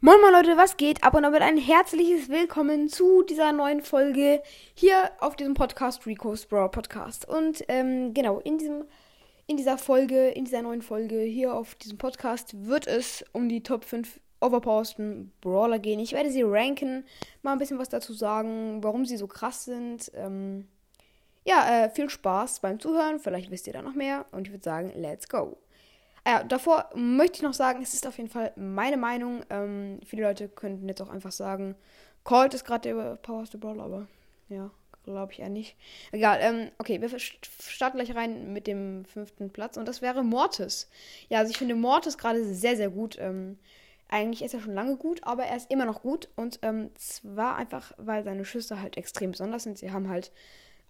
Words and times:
Moin 0.00 0.20
moin 0.20 0.32
Leute, 0.32 0.56
was 0.56 0.76
geht? 0.76 1.02
Ab 1.02 1.14
und 1.14 1.24
damit 1.24 1.42
ein 1.42 1.56
herzliches 1.56 2.28
Willkommen 2.28 2.88
zu 2.88 3.24
dieser 3.24 3.50
neuen 3.50 3.82
Folge 3.82 4.40
hier 4.74 5.10
auf 5.18 5.34
diesem 5.34 5.54
Podcast 5.54 6.06
Rico's 6.06 6.46
Brawl 6.46 6.68
Podcast. 6.68 7.28
Und 7.28 7.64
ähm, 7.66 8.14
genau, 8.14 8.38
in 8.38 8.58
diesem 8.58 8.84
in 9.48 9.56
dieser 9.56 9.76
Folge, 9.76 10.28
in 10.28 10.44
dieser 10.44 10.62
neuen 10.62 10.82
Folge 10.82 11.18
hier 11.22 11.52
auf 11.52 11.74
diesem 11.74 11.98
Podcast 11.98 12.64
wird 12.64 12.86
es 12.86 13.24
um 13.32 13.48
die 13.48 13.64
Top 13.64 13.84
5 13.84 14.20
overpowersten 14.40 15.32
Brawler 15.40 15.80
gehen. 15.80 15.98
Ich 15.98 16.12
werde 16.12 16.30
sie 16.30 16.42
ranken, 16.42 17.04
mal 17.42 17.50
ein 17.50 17.58
bisschen 17.58 17.80
was 17.80 17.88
dazu 17.88 18.12
sagen, 18.12 18.84
warum 18.84 19.04
sie 19.04 19.16
so 19.16 19.26
krass 19.26 19.64
sind. 19.64 20.12
Ähm, 20.14 20.68
ja, 21.44 21.86
äh, 21.86 21.90
viel 21.90 22.08
Spaß 22.08 22.60
beim 22.60 22.78
Zuhören, 22.78 23.18
vielleicht 23.18 23.50
wisst 23.50 23.66
ihr 23.66 23.72
da 23.72 23.82
noch 23.82 23.94
mehr 23.94 24.26
und 24.30 24.46
ich 24.46 24.52
würde 24.52 24.62
sagen, 24.62 24.92
let's 24.94 25.28
go. 25.28 25.58
Ja, 26.28 26.44
davor 26.44 26.90
möchte 26.94 27.36
ich 27.36 27.42
noch 27.42 27.54
sagen, 27.54 27.80
es 27.82 27.94
ist 27.94 28.06
auf 28.06 28.18
jeden 28.18 28.28
Fall 28.28 28.52
meine 28.54 28.98
Meinung. 28.98 29.40
Ähm, 29.48 29.98
viele 30.04 30.24
Leute 30.24 30.50
könnten 30.50 30.86
jetzt 30.86 31.00
auch 31.00 31.08
einfach 31.08 31.32
sagen, 31.32 31.74
Colt 32.22 32.52
ist 32.52 32.66
gerade 32.66 32.86
der 32.86 33.16
powerste 33.16 33.56
Brawler, 33.56 33.84
aber 33.84 34.08
ja, 34.50 34.70
glaube 35.04 35.32
ich 35.32 35.38
eher 35.38 35.48
nicht. 35.48 35.74
Egal, 36.12 36.38
ähm, 36.42 36.70
okay, 36.76 37.00
wir 37.00 37.18
starten 37.18 37.96
gleich 37.96 38.14
rein 38.14 38.52
mit 38.52 38.66
dem 38.66 39.06
fünften 39.06 39.48
Platz 39.48 39.78
und 39.78 39.88
das 39.88 40.02
wäre 40.02 40.22
Mortis. 40.22 40.90
Ja, 41.30 41.38
also 41.38 41.50
ich 41.50 41.56
finde 41.56 41.74
Mortis 41.74 42.18
gerade 42.18 42.44
sehr, 42.44 42.76
sehr 42.76 42.90
gut. 42.90 43.16
Ähm, 43.18 43.58
eigentlich 44.10 44.42
ist 44.42 44.52
er 44.52 44.60
schon 44.60 44.74
lange 44.74 44.96
gut, 44.96 45.24
aber 45.24 45.44
er 45.44 45.56
ist 45.56 45.70
immer 45.70 45.86
noch 45.86 46.02
gut 46.02 46.28
und 46.36 46.58
ähm, 46.60 46.90
zwar 46.96 47.56
einfach, 47.56 47.92
weil 47.96 48.22
seine 48.22 48.44
Schüsse 48.44 48.82
halt 48.82 48.98
extrem 48.98 49.30
besonders 49.30 49.62
sind. 49.62 49.78
Sie 49.78 49.92
haben 49.92 50.10
halt 50.10 50.30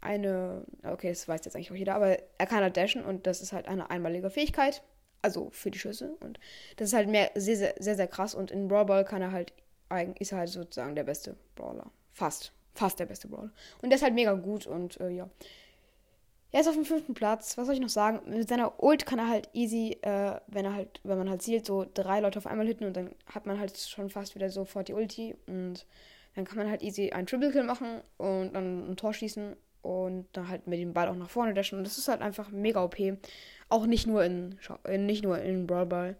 eine, 0.01 0.65
okay, 0.83 1.11
das 1.11 1.29
weiß 1.29 1.45
jetzt 1.45 1.55
eigentlich 1.55 1.70
auch 1.70 1.77
jeder, 1.77 1.95
aber 1.95 2.19
er 2.39 2.47
kann 2.47 2.65
halt 2.65 2.77
dashen 2.77 3.05
und 3.05 3.29
das 3.29 3.41
ist 3.41 3.53
halt 3.53 3.69
eine 3.69 3.89
einmalige 3.89 4.31
Fähigkeit. 4.31 4.83
Also 5.23 5.51
für 5.51 5.71
die 5.71 5.79
Schüsse. 5.79 6.17
Und 6.21 6.39
das 6.77 6.89
ist 6.89 6.95
halt 6.95 7.09
mehr, 7.09 7.31
sehr, 7.35 7.57
sehr, 7.57 7.75
sehr, 7.79 7.97
sehr 7.97 8.09
krass. 8.09 8.35
Und 8.35 8.51
in 8.51 8.69
Brawl 8.69 8.87
Ball 8.87 9.05
kann 9.05 9.23
er 9.23 9.33
halt, 9.33 9.53
ist 10.19 10.33
er 10.33 10.39
halt 10.39 10.49
sozusagen 10.49 10.95
der 10.95 11.05
beste 11.05 11.37
Brawler. 11.57 11.91
Fast. 12.13 12.53
Fast 12.75 12.98
der 12.98 13.06
beste 13.06 13.29
Brawler. 13.29 13.51
Und 13.83 13.91
der 13.91 13.97
ist 13.97 14.03
halt 14.03 14.15
mega 14.15 14.34
gut 14.34 14.67
und 14.67 15.01
äh, 15.01 15.11
ja. 15.11 15.29
Er 16.51 16.61
ist 16.61 16.69
auf 16.69 16.75
dem 16.75 16.84
fünften 16.84 17.12
Platz. 17.12 17.59
Was 17.59 17.67
soll 17.67 17.75
ich 17.75 17.81
noch 17.81 17.89
sagen? 17.91 18.20
Mit 18.31 18.48
seiner 18.48 18.83
Ult 18.83 19.05
kann 19.05 19.19
er 19.19 19.29
halt 19.29 19.51
easy, 19.53 19.98
äh, 20.01 20.41
wenn 20.47 20.65
er 20.65 20.75
halt, 20.75 21.01
wenn 21.03 21.19
man 21.19 21.29
halt 21.29 21.42
zielt, 21.42 21.67
so 21.67 21.87
drei 21.92 22.20
Leute 22.20 22.39
auf 22.39 22.47
einmal 22.47 22.67
hitten 22.67 22.85
und 22.85 22.97
dann 22.97 23.14
hat 23.27 23.45
man 23.45 23.59
halt 23.59 23.77
schon 23.77 24.09
fast 24.09 24.35
wieder 24.35 24.48
sofort 24.48 24.89
die 24.89 24.95
Ulti 24.95 25.37
und 25.47 25.87
dann 26.35 26.45
kann 26.45 26.57
man 26.57 26.70
halt 26.70 26.83
easy 26.83 27.11
einen 27.11 27.27
Triple 27.27 27.53
Kill 27.53 27.64
machen 27.64 28.01
und 28.17 28.55
dann 28.55 28.91
ein 28.91 28.97
Tor 28.97 29.12
schießen 29.12 29.57
und 29.83 30.27
dann 30.33 30.48
halt 30.48 30.67
mit 30.67 30.81
dem 30.81 30.93
Ball 30.93 31.09
auch 31.09 31.15
nach 31.15 31.31
vorne 31.31 31.55
dashen. 31.55 31.79
Und 31.79 31.84
das 31.84 31.98
ist 31.98 32.09
halt 32.09 32.21
einfach 32.21 32.51
mega 32.51 32.83
OP. 32.83 32.97
Auch 33.69 33.87
nicht 33.87 34.07
nur 34.07 34.25
in, 34.25 34.59
äh, 34.85 34.98
nicht 34.98 35.23
nur 35.23 35.39
in 35.39 35.67
Brawl 35.67 35.87
Ball. 35.87 36.17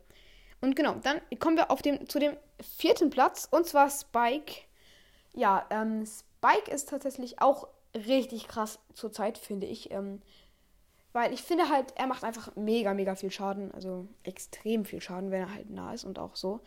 Und 0.61 0.77
genau, 0.77 0.95
dann 1.03 1.20
kommen 1.39 1.56
wir 1.56 1.70
auf 1.70 1.83
dem, 1.83 2.09
zu 2.09 2.19
dem 2.19 2.37
vierten 2.61 3.11
Platz 3.11 3.48
und 3.50 3.67
zwar 3.67 3.91
Spike. 3.91 4.62
Ja, 5.34 5.67
ähm, 5.70 6.05
Spike 6.05 6.70
ist 6.70 6.89
tatsächlich 6.89 7.41
auch 7.41 7.69
richtig 7.95 8.48
krass 8.48 8.78
zurzeit, 8.92 9.39
finde 9.39 9.67
ich. 9.67 9.91
Ähm, 9.93 10.20
weil 11.12 11.33
ich 11.33 11.43
finde 11.43 11.69
halt, 11.69 11.95
er 11.97 12.06
macht 12.06 12.22
einfach 12.22 12.55
mega, 12.55 12.93
mega 12.93 13.15
viel 13.15 13.31
Schaden. 13.31 13.72
Also 13.72 14.06
extrem 14.25 14.84
viel 14.84 15.00
Schaden, 15.00 15.31
wenn 15.31 15.41
er 15.41 15.55
halt 15.55 15.70
nah 15.70 15.93
ist 15.93 16.05
und 16.05 16.19
auch 16.19 16.37
so. 16.37 16.61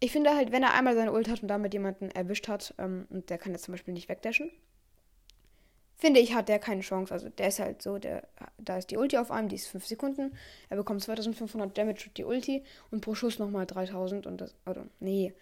Ich 0.00 0.12
finde 0.12 0.34
halt, 0.34 0.52
wenn 0.52 0.62
er 0.62 0.74
einmal 0.74 0.94
seine 0.94 1.12
Ult 1.12 1.28
hat 1.28 1.42
und 1.42 1.48
damit 1.48 1.74
jemanden 1.74 2.10
erwischt 2.10 2.48
hat, 2.48 2.74
ähm, 2.78 3.06
und 3.10 3.30
der 3.30 3.38
kann 3.38 3.52
jetzt 3.52 3.64
zum 3.64 3.72
Beispiel 3.72 3.94
nicht 3.94 4.08
wegdashen, 4.08 4.50
finde 5.98 6.20
ich, 6.20 6.34
hat 6.34 6.48
der 6.48 6.58
keine 6.58 6.80
Chance. 6.80 7.12
Also 7.12 7.28
der 7.28 7.48
ist 7.48 7.58
halt 7.58 7.82
so, 7.82 7.98
der, 7.98 8.26
da 8.56 8.78
ist 8.78 8.90
die 8.90 8.96
Ulti 8.96 9.18
auf 9.18 9.30
einem, 9.30 9.48
die 9.48 9.56
ist 9.56 9.66
5 9.66 9.84
Sekunden. 9.84 10.32
Er 10.70 10.76
bekommt 10.76 11.02
2500 11.02 11.76
Damage 11.76 12.04
durch 12.04 12.14
die 12.14 12.24
Ulti 12.24 12.62
und 12.90 13.00
pro 13.00 13.14
Schuss 13.14 13.38
nochmal 13.38 13.66
3000 13.66 14.26
und 14.26 14.40
das, 14.40 14.54
oder 14.64 14.86
nee, 15.00 15.34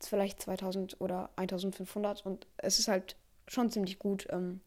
vielleicht 0.00 0.40
2000 0.40 1.00
oder 1.00 1.30
1500 1.36 2.24
und 2.24 2.46
es 2.58 2.78
ist 2.78 2.88
halt 2.88 3.16
schon 3.48 3.70
ziemlich 3.70 3.98
gut. 3.98 4.26
Ähm, 4.30 4.60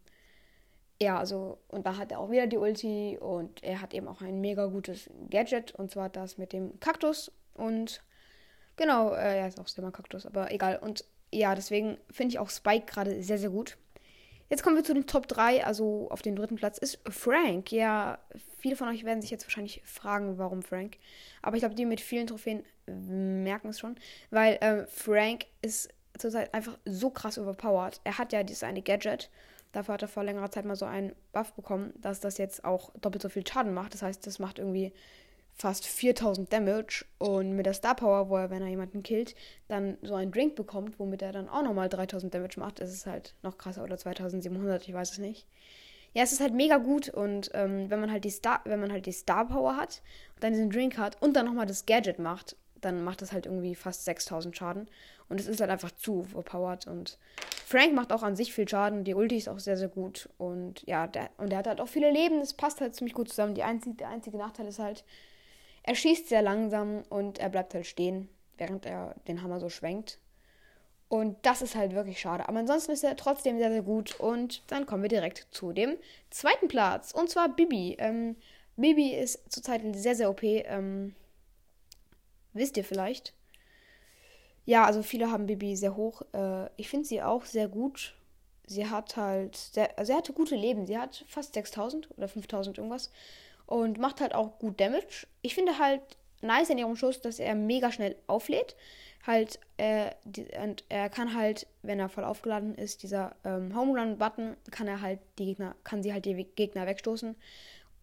ja, 1.02 1.18
also, 1.18 1.60
und 1.70 1.86
da 1.86 1.96
hat 1.98 2.12
er 2.12 2.20
auch 2.20 2.30
wieder 2.32 2.48
die 2.48 2.58
Ulti 2.58 3.18
und 3.20 3.64
er 3.64 3.82
hat 3.82 3.94
eben 3.94 4.08
auch 4.08 4.22
ein 4.22 4.42
mega 4.42 4.66
gutes 4.66 5.10
Gadget 5.30 5.74
und 5.76 5.92
zwar 5.92 6.10
das 6.10 6.38
mit 6.38 6.54
dem 6.54 6.80
Kaktus 6.80 7.32
und 7.54 8.04
genau, 8.76 9.14
äh, 9.14 9.40
er 9.40 9.48
ist 9.48 9.60
auch 9.60 9.68
selber 9.68 9.92
Kaktus, 9.92 10.26
aber 10.26 10.52
egal. 10.52 10.78
Und 10.78 11.06
ja, 11.32 11.56
deswegen 11.56 11.98
finde 12.10 12.34
ich 12.34 12.40
auch 12.40 12.50
Spike 12.50 12.86
gerade 12.86 13.22
sehr, 13.22 13.38
sehr 13.38 13.50
gut. 13.50 13.78
Jetzt 14.50 14.64
kommen 14.64 14.76
wir 14.76 14.84
zu 14.84 14.94
den 14.94 15.08
Top 15.08 15.28
3. 15.28 15.66
Also 15.66 16.08
auf 16.10 16.22
dem 16.22 16.36
dritten 16.36 16.56
Platz 16.56 16.78
ist 16.78 17.00
Frank. 17.10 17.72
Ja, 17.72 18.20
viele 18.60 18.76
von 18.76 18.88
euch 18.88 19.04
werden 19.04 19.22
sich 19.22 19.32
jetzt 19.32 19.46
wahrscheinlich 19.46 19.82
fragen, 19.86 20.38
warum 20.38 20.62
Frank. 20.64 20.98
Aber 21.42 21.56
ich 21.56 21.62
glaube, 21.62 21.76
die 21.76 21.86
mit 21.86 22.02
vielen 22.02 22.28
Trophäen 22.28 22.64
merken 22.86 23.70
es 23.70 23.80
schon. 23.80 23.96
Weil 24.30 24.56
äh, 24.56 24.86
Frank 24.88 25.46
ist 25.62 25.90
zurzeit 26.18 26.54
einfach 26.54 26.78
so 26.86 27.10
krass 27.10 27.38
overpowered. 27.38 28.00
Er 28.04 28.18
hat 28.18 28.34
ja 28.34 28.44
dieses 28.44 28.64
eine 28.64 28.82
Gadget. 28.82 29.30
Dafür 29.74 29.96
hat 29.96 30.02
er 30.02 30.08
vor 30.08 30.24
längerer 30.24 30.50
Zeit 30.50 30.66
mal 30.66 30.76
so 30.76 30.86
einen 30.86 31.14
Buff 31.34 31.54
bekommen, 31.54 31.94
dass 31.98 32.20
das 32.20 32.38
jetzt 32.38 32.64
auch 32.64 32.92
doppelt 33.02 33.22
so 33.22 33.30
viel 33.30 33.46
Schaden 33.46 33.74
macht. 33.74 33.94
Das 33.94 34.02
heißt, 34.02 34.26
das 34.26 34.40
macht 34.40 34.60
irgendwie 34.60 34.94
fast 35.58 35.88
4000 35.88 36.54
Damage 36.54 37.06
und 37.18 37.56
mit 37.56 37.66
der 37.66 37.74
Star 37.74 37.96
Power, 37.96 38.30
wo 38.30 38.38
er, 38.38 38.52
wenn 38.52 38.62
er 38.62 38.68
jemanden 38.68 39.02
killt, 39.02 39.36
dann 39.68 39.98
so 40.04 40.14
einen 40.14 40.32
Drink 40.32 40.56
bekommt, 40.56 41.00
womit 41.00 41.24
er 41.24 41.32
dann 41.32 41.50
auch 41.50 41.64
nochmal 41.64 41.90
3000 41.90 42.34
Damage 42.34 42.60
macht, 42.60 42.80
ist 42.80 42.94
es 42.94 43.06
halt 43.08 43.34
noch 43.42 43.58
krasser 43.58 43.84
oder 43.84 43.98
2700, 43.98 44.88
ich 44.88 44.94
weiß 44.94 45.14
es 45.14 45.18
nicht. 45.18 45.48
Ja, 46.14 46.24
es 46.24 46.32
ist 46.32 46.42
halt 46.42 46.54
mega 46.54 46.78
gut 46.78 47.10
und 47.10 47.52
ähm, 47.54 47.90
wenn 47.90 48.00
man 48.00 48.12
halt 48.12 48.24
die 48.24 48.30
Star, 48.30 48.62
wenn 48.66 48.80
man 48.80 48.92
halt 48.92 49.06
die 49.08 49.12
Star 49.12 49.48
Power 49.48 49.76
hat 49.76 50.02
und 50.36 50.44
dann 50.44 50.54
diesen 50.54 50.70
Drink 50.70 50.98
hat 50.98 51.22
und 51.22 51.36
dann 51.36 51.46
nochmal 51.46 51.66
das 51.66 51.86
Gadget 51.86 52.20
macht, 52.20 52.56
dann 52.80 53.04
macht 53.04 53.24
das 53.24 53.32
halt 53.32 53.48
irgendwie 53.48 53.74
fast 53.74 54.06
6000 54.06 54.56
Schaden 54.56 54.88
und 55.30 55.40
es 55.40 55.48
ist 55.48 55.60
halt 55.60 55.72
einfach 55.72 55.92
zu 55.92 56.20
overpowered 56.20 56.86
und 56.86 57.18
Frank 57.66 57.94
macht 57.94 58.14
auch 58.14 58.22
an 58.22 58.36
sich 58.36 58.54
viel 58.54 58.68
Schaden, 58.68 59.04
die 59.04 59.16
Ulti 59.16 59.38
ist 59.38 59.50
auch 59.50 59.60
sehr 59.60 59.76
sehr 59.76 59.90
gut 59.90 60.30
und 60.38 60.84
ja, 60.88 61.08
der, 61.08 61.32
und 61.38 61.50
der 61.50 61.60
hat 61.60 61.68
halt 61.68 61.82
auch 61.82 61.88
viele 61.88 62.12
Leben, 62.12 62.40
das 62.40 62.54
passt 62.54 62.80
halt 62.80 62.96
ziemlich 62.96 63.16
gut 63.16 63.30
zusammen. 63.30 63.56
Die 63.56 63.64
einzige, 63.64 63.96
der 63.96 64.10
einzige 64.10 64.38
Nachteil 64.38 64.68
ist 64.68 64.80
halt, 64.80 65.04
er 65.88 65.96
schießt 65.96 66.28
sehr 66.28 66.42
langsam 66.42 67.04
und 67.10 67.40
er 67.40 67.48
bleibt 67.48 67.74
halt 67.74 67.88
stehen, 67.88 68.28
während 68.58 68.86
er 68.86 69.16
den 69.30 69.42
Hammer 69.42 69.62
so 69.62 69.70
schwenkt. 69.70 70.20
Und 71.08 71.38
das 71.44 71.62
ist 71.62 71.76
halt 71.76 71.94
wirklich 71.94 72.20
schade. 72.20 72.50
Aber 72.50 72.60
ansonsten 72.60 72.92
ist 72.92 73.06
er 73.06 73.16
trotzdem 73.16 73.58
sehr, 73.58 73.72
sehr 73.72 73.84
gut. 73.84 74.20
Und 74.20 74.70
dann 74.70 74.86
kommen 74.86 75.04
wir 75.04 75.10
direkt 75.10 75.48
zu 75.52 75.72
dem 75.72 75.96
zweiten 76.30 76.68
Platz. 76.68 77.14
Und 77.14 77.30
zwar 77.30 77.48
Bibi. 77.48 77.96
Ähm, 78.00 78.36
Bibi 78.76 79.16
ist 79.16 79.50
zurzeit 79.50 79.82
sehr, 79.96 80.16
sehr 80.16 80.30
OP. 80.30 80.44
Ähm, 80.44 81.16
wisst 82.52 82.76
ihr 82.76 82.84
vielleicht? 82.84 83.34
Ja, 84.66 84.84
also 84.84 85.02
viele 85.04 85.32
haben 85.32 85.46
Bibi 85.46 85.78
sehr 85.78 85.96
hoch. 85.96 86.22
Äh, 86.34 86.70
ich 86.76 86.90
finde 86.90 87.08
sie 87.08 87.22
auch 87.22 87.46
sehr 87.46 87.70
gut. 87.70 88.14
Sie 88.66 88.90
hat 88.90 89.16
halt, 89.16 89.56
sehr, 89.56 89.98
also 89.98 90.12
sie 90.12 90.18
hatte 90.18 90.34
gute 90.34 90.58
Leben. 90.58 90.86
Sie 90.86 90.98
hat 90.98 91.24
fast 91.30 91.54
6000 91.54 92.10
oder 92.18 92.28
5000 92.28 92.78
irgendwas 92.78 93.10
und 93.68 94.00
macht 94.00 94.22
halt 94.22 94.34
auch 94.34 94.58
gut 94.58 94.80
Damage. 94.80 95.28
Ich 95.44 95.54
finde 95.54 95.78
halt 95.78 96.02
nice 96.42 96.70
in 96.70 96.80
ihrem 96.80 96.96
Schuss, 96.96 97.22
dass 97.22 97.38
er 97.38 97.54
mega 97.54 97.92
schnell 97.92 98.16
auflädt. 98.26 98.76
Halt, 99.26 99.60
äh, 99.76 100.12
die, 100.24 100.48
und 100.64 100.86
er 100.88 101.10
kann 101.10 101.36
halt, 101.36 101.68
wenn 101.82 102.00
er 102.00 102.08
voll 102.08 102.24
aufgeladen 102.24 102.76
ist, 102.76 103.04
dieser 103.04 103.36
ähm, 103.44 103.76
Home 103.76 104.00
Run 104.00 104.18
Button, 104.18 104.56
kann 104.72 104.88
er 104.88 105.02
halt 105.02 105.20
die 105.38 105.46
Gegner, 105.46 105.76
kann 105.84 106.02
sie 106.02 106.14
halt 106.14 106.26
die 106.26 106.46
Gegner 106.56 106.88
wegstoßen. 106.88 107.36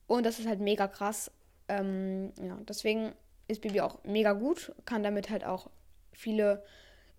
Und 0.07 0.27
das 0.27 0.39
ist 0.39 0.47
halt 0.47 0.61
mega 0.61 0.87
krass. 0.87 1.31
Ähm, 1.69 2.33
ja, 2.39 2.59
deswegen 2.69 3.13
ist 3.49 3.63
Bibi 3.63 3.81
auch 3.81 4.05
mega 4.05 4.33
gut, 4.35 4.75
kann 4.85 5.03
damit 5.03 5.31
halt 5.31 5.45
auch 5.45 5.71
viele 6.13 6.63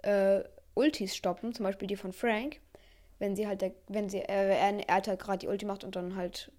äh, 0.03 0.44
Ultis 0.75 1.16
stoppen, 1.16 1.53
zum 1.53 1.63
Beispiel 1.63 1.88
die 1.88 1.95
von 1.95 2.13
Frank. 2.13 2.59
Wenn 3.17 3.35
sie 3.35 3.47
halt, 3.47 3.61
der, 3.61 3.72
wenn 3.88 4.09
sie, 4.09 4.19
äh, 4.19 4.55
er, 4.55 4.88
er 4.88 5.01
halt 5.01 5.19
gerade 5.19 5.39
die 5.39 5.47
Ulti 5.47 5.66
macht 5.66 5.84
und 5.84 5.95
dann 5.95 6.16
halt 6.16 6.51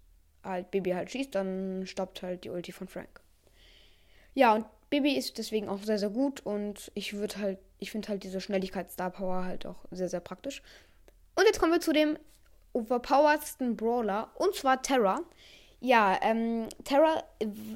halt 0.47 0.71
Baby 0.71 0.91
halt 0.93 1.11
schießt, 1.11 1.35
dann 1.35 1.87
stoppt 1.87 2.23
halt 2.23 2.45
die 2.45 2.51
Ulti 2.51 2.73
von 2.73 2.89
Frank. 2.89 3.21
Ja, 4.35 4.55
und 4.55 4.67
Baby 4.91 5.17
ist 5.17 5.39
deswegen 5.39 5.69
auch 5.69 5.83
sehr, 5.83 5.99
sehr 5.99 6.11
gut 6.11 6.41
und 6.41 6.93
ich 6.95 7.15
würde 7.15 7.39
halt, 7.39 7.59
ich 7.79 7.91
finde 7.91 8.09
halt 8.09 8.23
diese 8.23 8.41
Schnelligkeit 8.41 8.91
Star 8.91 9.11
Power 9.11 9.45
halt 9.45 9.67
auch 9.67 9.85
sehr, 9.91 10.09
sehr 10.09 10.21
praktisch. 10.21 10.63
Und 11.35 11.45
jetzt 11.45 11.59
kommen 11.59 11.73
wir 11.73 11.81
zu 11.81 11.93
dem 11.93 12.19
overpoweredsten 12.73 13.77
Brawler 13.77 14.31
und 14.37 14.55
zwar 14.55 14.83
Terra. 14.83 15.21
Ja, 15.81 16.19
ähm, 16.23 16.69
Terra 16.85 17.23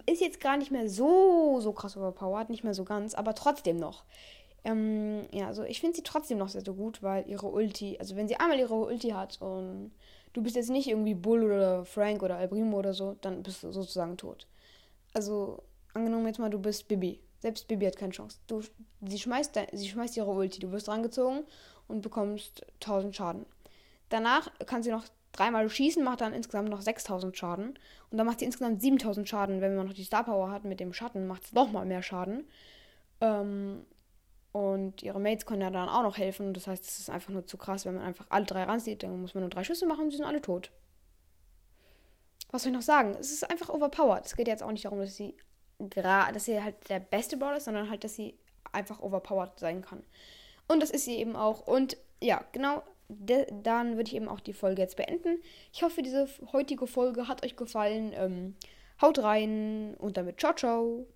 ist 0.06 0.20
jetzt 0.20 0.40
gar 0.40 0.56
nicht 0.56 0.70
mehr 0.70 0.88
so, 0.88 1.61
so 1.61 1.72
krass 1.72 1.96
overpowered, 1.96 2.50
nicht 2.50 2.64
mehr 2.64 2.75
so 2.75 2.84
ganz, 2.84 3.14
aber 3.14 3.34
trotzdem 3.34 3.76
noch. 3.76 4.05
Ähm, 4.64 5.26
ja, 5.32 5.46
also 5.46 5.62
ich 5.64 5.81
finde 5.81 5.96
sie 5.96 6.02
trotzdem 6.02 6.38
noch 6.38 6.49
sehr, 6.49 6.62
sehr 6.62 6.75
gut, 6.75 7.02
weil 7.02 7.28
ihre 7.28 7.46
Ulti, 7.46 7.96
also 7.99 8.17
wenn 8.17 8.28
sie 8.28 8.37
einmal 8.37 8.58
ihre 8.58 8.75
Ulti 8.75 9.11
hat 9.11 9.40
und 9.40 9.93
du 10.32 10.43
bist 10.43 10.56
jetzt 10.56 10.71
nicht 10.71 10.88
irgendwie 10.88 11.15
Bull 11.15 11.43
oder 11.43 11.85
Frank 11.85 12.23
oder 12.23 12.37
Albrimo 12.37 12.79
oder 12.79 12.94
so, 12.94 13.17
dann 13.21 13.43
bist 13.43 13.62
du 13.62 13.73
sozusagen 13.73 14.17
tot. 14.17 14.47
Also, 15.12 15.62
angenommen 15.94 16.27
jetzt 16.27 16.38
mal, 16.38 16.50
du 16.50 16.59
bist 16.59 16.88
Bibi. 16.88 17.21
Selbst 17.41 17.67
Bibi 17.69 17.87
hat 17.87 17.97
keine 17.97 18.12
Chance. 18.12 18.38
Du, 18.47 18.62
sie, 19.06 19.19
schmeißt, 19.19 19.59
sie 19.73 19.88
schmeißt 19.88 20.17
ihre 20.17 20.31
Ulti, 20.31 20.61
du 20.61 20.71
wirst 20.73 20.88
rangezogen 20.88 21.44
und 21.88 22.03
bekommst 22.03 22.65
1000 22.75 23.17
Schaden. 23.17 23.47
Danach 24.09 24.50
kann 24.67 24.82
sie 24.82 24.91
noch 24.91 25.05
dreimal 25.32 25.69
schießen, 25.69 26.03
macht 26.03 26.21
dann 26.21 26.32
insgesamt 26.35 26.69
noch 26.69 26.82
6000 26.82 27.37
Schaden. 27.37 27.79
Und 28.11 28.19
dann 28.19 28.27
macht 28.27 28.41
sie 28.41 28.44
insgesamt 28.44 28.82
7000 28.82 29.29
Schaden. 29.29 29.61
Wenn 29.61 29.77
man 29.77 29.87
noch 29.87 29.94
die 29.94 30.05
Star 30.05 30.25
Power 30.25 30.50
hat 30.50 30.65
mit 30.65 30.81
dem 30.81 30.93
Schatten, 30.93 31.27
macht 31.27 31.44
es 31.44 31.53
nochmal 31.53 31.87
mehr 31.87 32.03
Schaden. 32.03 32.44
Ähm, 33.21 33.87
Und 34.52 35.02
ihre 35.02 35.20
Mates 35.20 35.47
können 35.47 35.62
ja 35.62 35.70
dann 35.70 35.88
auch 35.88 36.02
noch 36.02 36.19
helfen. 36.19 36.52
Das 36.55 36.67
heißt, 36.67 36.85
es 36.85 36.99
ist 36.99 37.11
einfach 37.11 37.31
nur 37.31 37.47
zu 37.47 37.56
krass, 37.56 37.85
wenn 37.85 37.94
man 37.94 38.05
einfach 38.05 38.26
alle 38.31 38.47
drei 38.47 38.64
ranzieht. 38.64 39.02
Dann 39.02 39.20
muss 39.20 39.35
man 39.35 39.43
nur 39.43 39.50
drei 39.50 39.64
Schüsse 39.64 39.87
machen 39.87 40.05
und 40.05 40.11
sie 40.11 40.17
sind 40.17 40.26
alle 40.26 40.43
tot. 40.43 40.70
Was 42.50 42.62
soll 42.62 42.73
ich 42.73 42.76
noch 42.76 42.82
sagen? 42.82 43.17
Es 43.20 43.31
ist 43.31 43.49
einfach 43.49 43.69
overpowered. 43.69 44.26
Es 44.26 44.35
geht 44.35 44.49
jetzt 44.49 44.62
auch 44.62 44.73
nicht 44.73 44.85
darum, 44.85 44.99
dass 44.99 45.17
sie, 45.17 45.37
dass 45.79 46.44
sie 46.44 46.62
halt 46.62 46.88
der 46.88 46.99
beste 46.99 47.37
Brawler 47.37 47.58
ist, 47.58 47.67
sondern 47.67 47.88
halt, 47.88 48.02
dass 48.02 48.17
sie 48.17 48.37
einfach 48.73 49.00
overpowered 49.00 49.58
sein 49.58 49.82
kann. 49.82 50.02
Und 50.67 50.81
das 50.82 50.91
ist 50.91 51.05
sie 51.05 51.17
eben 51.17 51.37
auch. 51.37 51.67
Und 51.67 51.96
ja, 52.20 52.44
genau, 52.50 52.82
dann 53.08 53.96
würde 53.96 54.08
ich 54.08 54.17
eben 54.17 54.29
auch 54.29 54.41
die 54.41 54.53
Folge 54.53 54.82
jetzt 54.82 54.96
beenden. 54.96 55.41
Ich 55.73 55.82
hoffe, 55.82 56.03
diese 56.03 56.29
heutige 56.53 56.88
Folge 56.88 57.29
hat 57.29 57.44
euch 57.44 57.56
gefallen. 57.56 58.12
Ähm, 58.14 58.56
haut 59.00 59.19
rein 59.20 59.94
und 59.99 60.17
damit 60.17 60.41
ciao, 60.41 60.55
ciao. 60.55 61.06